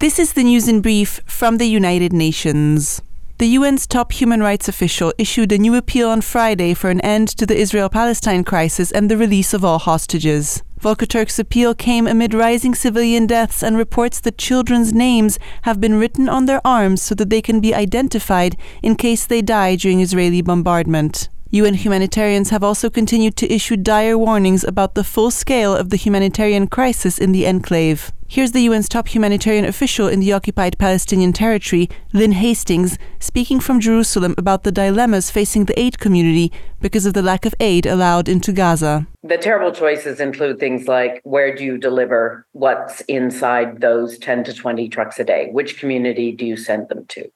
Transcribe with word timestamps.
This 0.00 0.18
is 0.18 0.32
the 0.32 0.42
news 0.42 0.66
in 0.66 0.80
brief 0.80 1.20
from 1.24 1.58
the 1.58 1.66
United 1.66 2.12
Nations. 2.12 3.00
The 3.38 3.54
UN's 3.54 3.86
top 3.86 4.10
human 4.10 4.40
rights 4.40 4.66
official 4.66 5.14
issued 5.18 5.52
a 5.52 5.56
new 5.56 5.76
appeal 5.76 6.08
on 6.08 6.20
Friday 6.20 6.74
for 6.74 6.90
an 6.90 7.00
end 7.02 7.28
to 7.28 7.46
the 7.46 7.56
Israel 7.56 7.88
Palestine 7.88 8.42
crisis 8.42 8.90
and 8.90 9.08
the 9.08 9.16
release 9.16 9.54
of 9.54 9.64
all 9.64 9.78
hostages. 9.78 10.64
Volker 10.80 11.06
Turk's 11.06 11.38
appeal 11.38 11.76
came 11.76 12.08
amid 12.08 12.34
rising 12.34 12.74
civilian 12.74 13.28
deaths 13.28 13.62
and 13.62 13.76
reports 13.76 14.18
that 14.18 14.36
children's 14.36 14.92
names 14.92 15.38
have 15.62 15.80
been 15.80 15.94
written 15.94 16.28
on 16.28 16.46
their 16.46 16.60
arms 16.66 17.00
so 17.00 17.14
that 17.14 17.30
they 17.30 17.40
can 17.40 17.60
be 17.60 17.72
identified 17.72 18.56
in 18.82 18.96
case 18.96 19.24
they 19.24 19.42
die 19.42 19.76
during 19.76 20.00
Israeli 20.00 20.42
bombardment. 20.42 21.28
UN 21.54 21.74
humanitarians 21.74 22.50
have 22.50 22.64
also 22.64 22.90
continued 22.90 23.36
to 23.36 23.54
issue 23.54 23.76
dire 23.76 24.18
warnings 24.18 24.64
about 24.64 24.96
the 24.96 25.04
full 25.04 25.30
scale 25.30 25.72
of 25.72 25.90
the 25.90 25.96
humanitarian 25.96 26.66
crisis 26.66 27.16
in 27.16 27.30
the 27.30 27.46
enclave. 27.46 28.10
Here's 28.26 28.50
the 28.50 28.66
UN's 28.66 28.88
top 28.88 29.06
humanitarian 29.06 29.64
official 29.64 30.08
in 30.08 30.18
the 30.18 30.32
occupied 30.32 30.76
Palestinian 30.80 31.32
territory, 31.32 31.88
Lynn 32.12 32.32
Hastings, 32.32 32.98
speaking 33.20 33.60
from 33.60 33.78
Jerusalem 33.78 34.34
about 34.36 34.64
the 34.64 34.72
dilemmas 34.72 35.30
facing 35.30 35.66
the 35.66 35.78
aid 35.78 36.00
community 36.00 36.50
because 36.80 37.06
of 37.06 37.14
the 37.14 37.22
lack 37.22 37.46
of 37.46 37.54
aid 37.60 37.86
allowed 37.86 38.28
into 38.28 38.52
Gaza. 38.52 39.06
The 39.22 39.38
terrible 39.38 39.70
choices 39.70 40.18
include 40.18 40.58
things 40.58 40.88
like 40.88 41.20
where 41.22 41.54
do 41.54 41.62
you 41.62 41.78
deliver 41.78 42.48
what's 42.50 43.02
inside 43.02 43.80
those 43.80 44.18
10 44.18 44.42
to 44.42 44.54
20 44.54 44.88
trucks 44.88 45.20
a 45.20 45.24
day? 45.24 45.50
Which 45.52 45.78
community 45.78 46.32
do 46.32 46.44
you 46.44 46.56
send 46.56 46.88
them 46.88 47.06
to? 47.10 47.30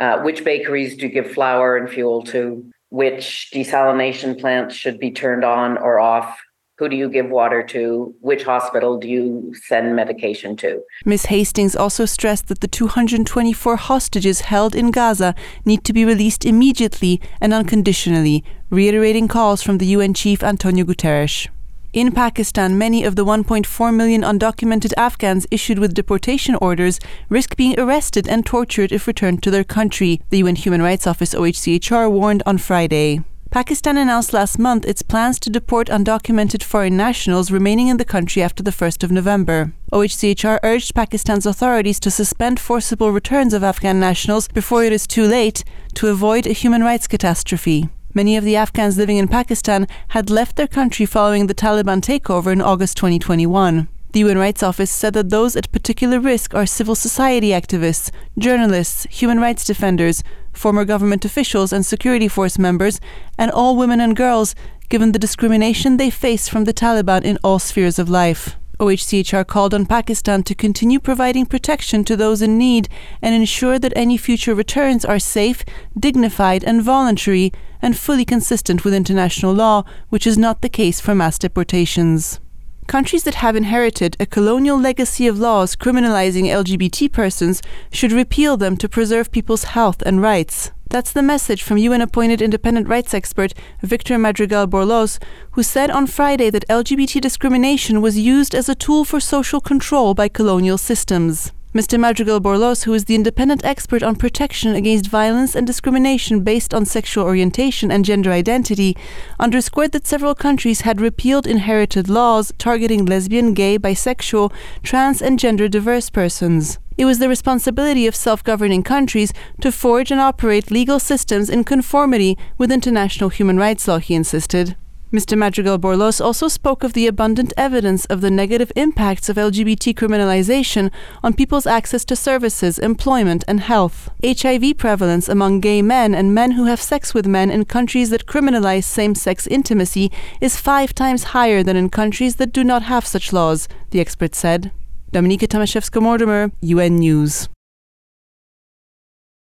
Uh, 0.00 0.22
which 0.22 0.42
bakeries 0.42 0.96
do 0.96 1.06
you 1.06 1.12
give 1.12 1.30
flour 1.30 1.76
and 1.76 1.88
fuel 1.88 2.24
to? 2.24 2.68
Which 2.94 3.50
desalination 3.52 4.40
plants 4.40 4.72
should 4.76 5.00
be 5.00 5.10
turned 5.10 5.44
on 5.44 5.76
or 5.78 5.98
off 5.98 6.40
who 6.78 6.88
do 6.88 6.96
you 6.96 7.08
give 7.08 7.28
water 7.28 7.62
to? 7.62 8.14
Which 8.20 8.42
hospital 8.42 8.98
do 8.98 9.08
you 9.08 9.52
send 9.66 9.94
medication 9.94 10.56
to? 10.56 10.80
Ms. 11.04 11.26
Hastings 11.26 11.76
also 11.76 12.04
stressed 12.04 12.48
that 12.48 12.60
the 12.60 12.68
224 12.68 13.76
hostages 13.76 14.40
held 14.42 14.74
in 14.74 14.90
Gaza 14.90 15.36
need 15.64 15.84
to 15.84 15.92
be 15.92 16.04
released 16.04 16.44
immediately 16.44 17.20
and 17.40 17.54
unconditionally, 17.54 18.42
reiterating 18.70 19.28
calls 19.28 19.62
from 19.62 19.78
the 19.78 19.86
UN 19.86 20.14
chief 20.14 20.42
Antonio 20.42 20.84
Guterres. 20.84 21.48
In 21.94 22.10
Pakistan, 22.10 22.76
many 22.76 23.04
of 23.04 23.14
the 23.14 23.24
1.4 23.24 23.94
million 23.94 24.22
undocumented 24.22 24.92
Afghans 24.96 25.46
issued 25.52 25.78
with 25.78 25.94
deportation 25.94 26.56
orders 26.56 26.98
risk 27.28 27.56
being 27.56 27.78
arrested 27.78 28.26
and 28.28 28.44
tortured 28.44 28.90
if 28.90 29.06
returned 29.06 29.44
to 29.44 29.50
their 29.52 29.62
country, 29.62 30.20
the 30.30 30.38
UN 30.38 30.56
Human 30.56 30.82
Rights 30.82 31.06
Office 31.06 31.34
OHCHR 31.34 32.10
warned 32.10 32.42
on 32.46 32.58
Friday. 32.58 33.22
Pakistan 33.52 33.96
announced 33.96 34.32
last 34.32 34.58
month 34.58 34.84
its 34.84 35.02
plans 35.02 35.38
to 35.38 35.50
deport 35.50 35.86
undocumented 35.86 36.64
foreign 36.64 36.96
nationals 36.96 37.52
remaining 37.52 37.86
in 37.86 37.98
the 37.98 38.04
country 38.04 38.42
after 38.42 38.64
the 38.64 38.72
1st 38.72 39.04
of 39.04 39.12
November. 39.12 39.72
OHCHR 39.92 40.58
urged 40.64 40.96
Pakistan's 40.96 41.46
authorities 41.46 42.00
to 42.00 42.10
suspend 42.10 42.58
forcible 42.58 43.12
returns 43.12 43.54
of 43.54 43.62
Afghan 43.62 44.00
nationals 44.00 44.48
before 44.48 44.82
it 44.82 44.92
is 44.92 45.06
too 45.06 45.28
late 45.28 45.62
to 45.94 46.08
avoid 46.08 46.48
a 46.48 46.52
human 46.52 46.82
rights 46.82 47.06
catastrophe. 47.06 47.88
Many 48.16 48.36
of 48.36 48.44
the 48.44 48.54
Afghans 48.54 48.96
living 48.96 49.16
in 49.16 49.26
Pakistan 49.26 49.88
had 50.10 50.30
left 50.30 50.54
their 50.54 50.68
country 50.68 51.04
following 51.04 51.48
the 51.48 51.54
Taliban 51.54 52.00
takeover 52.00 52.52
in 52.52 52.60
August 52.60 52.96
2021. 52.96 53.88
The 54.12 54.20
UN 54.20 54.38
Rights 54.38 54.62
Office 54.62 54.92
said 54.92 55.14
that 55.14 55.30
those 55.30 55.56
at 55.56 55.72
particular 55.72 56.20
risk 56.20 56.54
are 56.54 56.64
civil 56.64 56.94
society 56.94 57.48
activists, 57.48 58.12
journalists, 58.38 59.08
human 59.10 59.40
rights 59.40 59.64
defenders, 59.64 60.22
former 60.52 60.84
government 60.84 61.24
officials 61.24 61.72
and 61.72 61.84
security 61.84 62.28
force 62.28 62.56
members, 62.56 63.00
and 63.36 63.50
all 63.50 63.76
women 63.76 63.98
and 63.98 64.14
girls, 64.14 64.54
given 64.88 65.10
the 65.10 65.18
discrimination 65.18 65.96
they 65.96 66.08
face 66.08 66.48
from 66.48 66.66
the 66.66 66.72
Taliban 66.72 67.24
in 67.24 67.36
all 67.42 67.58
spheres 67.58 67.98
of 67.98 68.08
life. 68.08 68.54
OHCHR 68.78 69.46
called 69.46 69.74
on 69.74 69.86
Pakistan 69.86 70.42
to 70.42 70.54
continue 70.54 70.98
providing 71.00 71.46
protection 71.46 72.04
to 72.04 72.16
those 72.16 72.42
in 72.42 72.58
need 72.58 72.88
and 73.22 73.34
ensure 73.34 73.78
that 73.78 73.92
any 73.96 74.16
future 74.16 74.54
returns 74.54 75.04
are 75.04 75.18
safe, 75.18 75.64
dignified, 75.98 76.64
and 76.64 76.82
voluntary, 76.82 77.52
and 77.80 77.96
fully 77.96 78.24
consistent 78.24 78.84
with 78.84 78.94
international 78.94 79.52
law, 79.52 79.84
which 80.08 80.26
is 80.26 80.38
not 80.38 80.62
the 80.62 80.68
case 80.68 81.00
for 81.00 81.14
mass 81.14 81.38
deportations. 81.38 82.40
Countries 82.86 83.24
that 83.24 83.36
have 83.36 83.56
inherited 83.56 84.16
a 84.20 84.26
colonial 84.26 84.78
legacy 84.78 85.26
of 85.26 85.38
laws 85.38 85.74
criminalizing 85.74 86.44
LGBT 86.44 87.10
persons 87.10 87.62
should 87.90 88.12
repeal 88.12 88.56
them 88.56 88.76
to 88.76 88.88
preserve 88.88 89.32
people's 89.32 89.64
health 89.64 90.02
and 90.02 90.20
rights. 90.20 90.70
That's 90.90 91.10
the 91.10 91.22
message 91.22 91.62
from 91.62 91.78
UN 91.78 92.02
appointed 92.02 92.42
independent 92.42 92.86
rights 92.86 93.14
expert 93.14 93.54
Victor 93.82 94.18
Madrigal 94.18 94.68
Borloz, 94.68 95.18
who 95.52 95.62
said 95.62 95.90
on 95.90 96.06
Friday 96.06 96.50
that 96.50 96.68
LGBT 96.68 97.20
discrimination 97.20 98.00
was 98.00 98.18
used 98.18 98.54
as 98.54 98.68
a 98.68 98.74
tool 98.76 99.04
for 99.04 99.18
social 99.18 99.60
control 99.60 100.14
by 100.14 100.28
colonial 100.28 100.78
systems. 100.78 101.52
Mr. 101.74 101.98
Madrigal 101.98 102.40
Borloz, 102.40 102.84
who 102.84 102.94
is 102.94 103.06
the 103.06 103.16
independent 103.16 103.64
expert 103.64 104.00
on 104.00 104.14
protection 104.14 104.76
against 104.76 105.08
violence 105.08 105.56
and 105.56 105.66
discrimination 105.66 106.44
based 106.44 106.72
on 106.72 106.86
sexual 106.86 107.24
orientation 107.24 107.90
and 107.90 108.04
gender 108.04 108.30
identity, 108.30 108.96
underscored 109.40 109.90
that 109.90 110.06
several 110.06 110.36
countries 110.36 110.82
had 110.82 111.00
repealed 111.00 111.48
inherited 111.48 112.08
laws 112.08 112.52
targeting 112.58 113.04
lesbian, 113.04 113.54
gay, 113.54 113.76
bisexual, 113.76 114.52
trans, 114.84 115.20
and 115.20 115.36
gender 115.36 115.66
diverse 115.66 116.10
persons. 116.10 116.78
It 116.96 117.06
was 117.06 117.18
the 117.18 117.28
responsibility 117.28 118.06
of 118.06 118.14
self 118.14 118.44
governing 118.44 118.84
countries 118.84 119.32
to 119.60 119.72
forge 119.72 120.12
and 120.12 120.20
operate 120.20 120.70
legal 120.70 121.00
systems 121.00 121.50
in 121.50 121.64
conformity 121.64 122.38
with 122.56 122.70
international 122.70 123.30
human 123.30 123.56
rights 123.56 123.88
law, 123.88 123.98
he 123.98 124.14
insisted. 124.14 124.76
Mr. 125.14 125.38
Madrigal 125.38 125.78
Borloz 125.78 126.20
also 126.20 126.48
spoke 126.48 126.82
of 126.82 126.92
the 126.92 127.06
abundant 127.06 127.52
evidence 127.56 128.04
of 128.06 128.20
the 128.20 128.32
negative 128.32 128.72
impacts 128.74 129.28
of 129.28 129.36
LGBT 129.36 129.94
criminalization 129.94 130.90
on 131.22 131.32
people's 131.32 131.68
access 131.68 132.04
to 132.06 132.16
services, 132.16 132.80
employment, 132.80 133.44
and 133.46 133.60
health. 133.60 134.10
HIV 134.24 134.76
prevalence 134.76 135.28
among 135.28 135.60
gay 135.60 135.82
men 135.82 136.16
and 136.16 136.34
men 136.34 136.52
who 136.52 136.64
have 136.64 136.80
sex 136.80 137.14
with 137.14 137.28
men 137.28 137.48
in 137.48 137.64
countries 137.64 138.10
that 138.10 138.26
criminalize 138.26 138.82
same 138.82 139.14
sex 139.14 139.46
intimacy 139.46 140.10
is 140.40 140.58
five 140.58 140.92
times 140.92 141.30
higher 141.30 141.62
than 141.62 141.76
in 141.76 141.90
countries 141.90 142.34
that 142.36 142.52
do 142.52 142.64
not 142.64 142.82
have 142.82 143.06
such 143.06 143.32
laws, 143.32 143.68
the 143.90 144.00
expert 144.00 144.34
said. 144.34 144.72
Dominika 145.12 145.46
Tomaszewska 145.46 146.02
Mortimer, 146.02 146.50
UN 146.60 146.96
News. 146.96 147.48